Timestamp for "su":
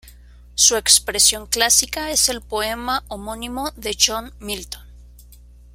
0.55-0.77